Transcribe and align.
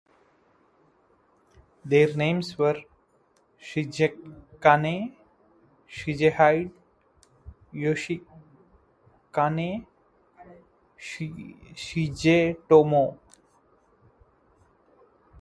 Their 1.85 2.15
names 2.15 2.57
were 2.57 2.81
Shigekane, 3.61 5.15
Shigehide, 5.87 6.71
Yoshikane, 7.71 9.85
and 10.39 10.63
Shigetomo. 10.99 13.19